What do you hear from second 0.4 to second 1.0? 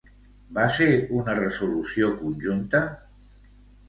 Va ser